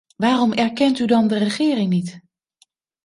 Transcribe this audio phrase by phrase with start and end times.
[0.15, 2.21] Waarom erkent u dan de regering niet?